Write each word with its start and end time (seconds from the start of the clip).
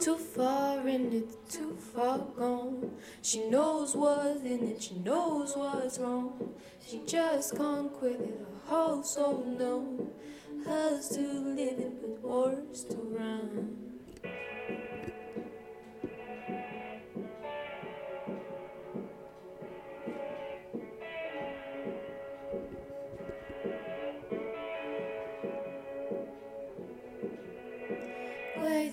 too 0.00 0.16
far 0.16 0.86
in 0.86 1.12
it, 1.12 1.50
too 1.50 1.76
far 1.76 2.18
gone. 2.18 2.90
She 3.22 3.48
knows 3.48 3.94
what's 3.94 4.40
in 4.40 4.68
it, 4.68 4.82
she 4.82 4.94
knows 4.96 5.56
what's 5.56 5.98
wrong. 5.98 6.54
She 6.86 7.02
just 7.06 7.56
can't 7.56 7.92
quit 7.92 8.20
it, 8.20 8.40
her 8.68 8.74
whole 8.74 9.02
soul 9.02 9.44
no. 9.58 10.12
Hers 10.64 11.08
to 11.08 11.20
live 11.20 11.78
it, 11.80 12.00
but 12.00 12.22
worse 12.22 12.84
to 12.84 12.96
run. 12.96 13.31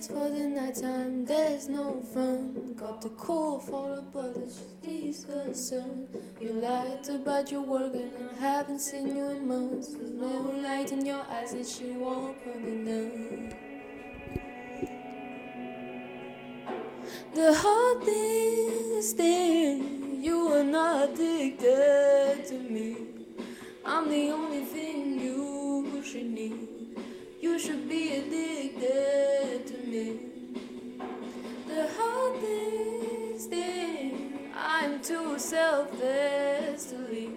Waits 0.00 0.08
for 0.08 0.30
the 0.30 0.48
nighttime, 0.48 1.26
there's 1.26 1.68
no 1.68 2.00
fun. 2.14 2.74
Got 2.74 3.02
the 3.02 3.10
call 3.10 3.58
for 3.58 3.96
the 3.96 4.02
brothers, 4.02 4.62
the 4.82 5.12
sun. 5.52 6.08
You 6.40 6.52
lied 6.54 7.06
about 7.10 7.52
your 7.52 7.60
work 7.60 7.92
and 7.92 8.10
I 8.32 8.40
haven't 8.40 8.78
seen 8.78 9.14
you 9.14 9.28
in 9.28 9.46
months. 9.46 9.88
There's 9.88 10.12
no 10.12 10.54
light 10.62 10.90
in 10.92 11.04
your 11.04 11.22
eyes 11.30 11.52
that 11.52 11.66
she 11.66 11.90
won't 11.90 12.38
it 12.46 12.84
down. 12.86 13.52
The 17.34 17.52
heart 17.52 18.08
is 18.08 19.14
there, 19.14 19.76
you 19.76 20.48
are 20.54 20.64
not 20.64 21.10
addicted 21.10 22.46
to 22.46 22.54
me. 22.54 22.96
I'm 23.84 24.08
the 24.08 24.30
only 24.30 24.64
thing 24.64 25.20
you 25.20 26.02
should 26.02 26.30
need. 26.30 26.68
You 27.38 27.58
should 27.58 27.86
be 27.86 28.16
addicted 28.16 28.49
to 36.90 36.96
leave. 37.10 37.34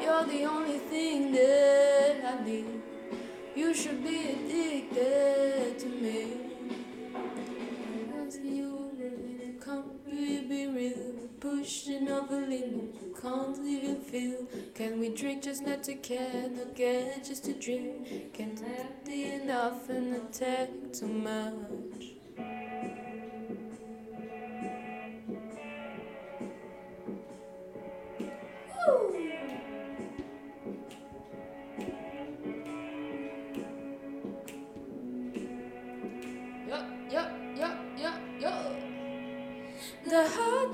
You're 0.00 0.24
the 0.24 0.44
only 0.44 0.78
thing 0.78 1.32
that 1.32 2.16
I 2.24 2.44
need. 2.44 2.82
You 3.56 3.74
should 3.74 4.02
be 4.04 4.18
addicted 4.32 5.78
to 5.78 5.86
me. 5.86 6.36
Can't 9.64 10.04
be 10.48 10.66
real. 10.66 11.28
Pushing 11.40 12.08
over 12.08 12.40
limit, 12.40 12.94
can't 13.20 13.58
even 13.66 14.00
feel. 14.00 14.46
Can 14.74 15.00
we 15.00 15.08
drink 15.08 15.42
just 15.42 15.66
not 15.66 15.82
to 15.84 15.94
care, 15.94 16.48
not 16.50 16.74
get 16.76 17.24
just 17.24 17.44
to 17.44 17.52
drink? 17.52 18.32
Can't 18.32 18.62
the 19.04 19.24
enough 19.42 19.88
and 19.88 20.14
attack 20.16 20.68
too 20.92 21.08
much. 21.08 22.22
The 40.04 40.24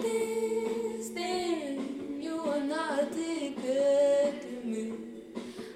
is 0.04 1.10
there. 1.10 1.76
You 2.18 2.40
are 2.40 2.60
not 2.60 3.02
addicted 3.02 4.40
to 4.42 4.66
me. 4.66 4.92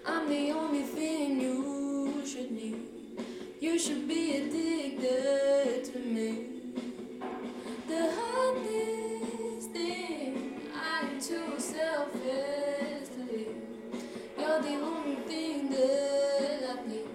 I'm 0.07 0.29
the 0.29 0.51
only 0.53 0.83
thing 0.83 1.41
you 1.41 2.23
should 2.27 2.51
need. 2.51 2.89
You 3.61 3.79
should 3.79 4.09
be 4.09 4.37
addicted 4.37 5.85
to 5.93 5.99
me. 5.99 6.47
The 7.87 8.11
is 8.69 9.69
there. 9.69 10.35
I'm 10.75 11.21
too 11.21 11.55
selfish 11.59 13.09
to 13.15 13.21
live. 13.31 13.57
You're 14.39 14.63
the 14.63 14.77
only 14.81 15.17
thing 15.27 15.71
that 15.71 16.79
I 16.79 16.89
need. 16.89 17.09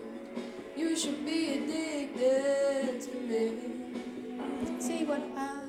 You 0.76 0.96
should 0.96 1.26
be 1.26 1.58
addicted 1.58 3.02
to 3.02 3.18
me. 3.30 4.80
See 4.80 5.04
what 5.04 5.22
I 5.36 5.67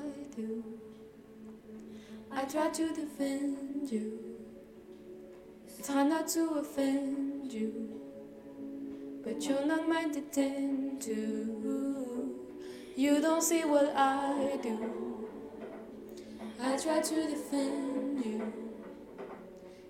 I 2.31 2.43
try 2.45 2.69
to 2.69 2.93
defend 2.93 3.91
you. 3.91 4.19
It's 5.77 5.87
hard 5.87 6.09
not 6.09 6.27
to 6.29 6.55
offend 6.55 7.51
you. 7.51 7.99
But 9.23 9.43
you're 9.43 9.65
not 9.65 9.87
mine 9.87 10.11
to. 10.13 10.19
You 12.95 13.21
don't 13.21 13.41
see 13.41 13.63
what 13.63 13.93
I 13.95 14.57
do. 14.61 15.27
I 16.61 16.77
try 16.77 16.99
to 17.01 17.15
defend 17.27 18.25
you. 18.25 18.53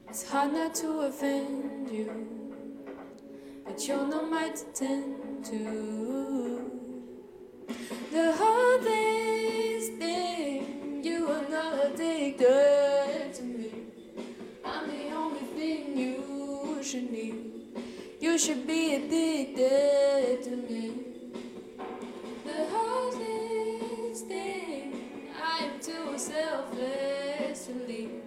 It's 0.07 0.29
hard 0.29 0.53
not 0.53 0.75
to 0.75 1.01
offend 1.01 1.89
you. 1.89 2.27
But 3.65 3.87
you're 3.87 4.07
not 4.07 4.29
mine 4.29 4.53
to 4.53 4.65
tend 4.73 5.45
to. 5.45 6.58
Should 18.39 18.65
be 18.65 18.95
addicted 18.95 20.41
to 20.41 20.55
me. 20.55 20.93
The 22.45 22.67
heart 22.69 23.15
is 23.15 24.23
there. 24.23 24.93
I'm 25.43 25.77
too 25.81 26.17
selfless 26.17 27.65
to 27.65 27.73
leave. 27.85 28.21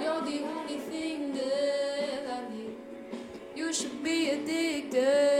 You're 0.00 0.22
the 0.22 0.42
only 0.44 0.78
thing 0.78 1.34
that 1.34 2.22
I 2.30 2.54
need. 2.54 2.76
You 3.56 3.72
should 3.72 4.04
be 4.04 4.30
addicted. 4.30 5.31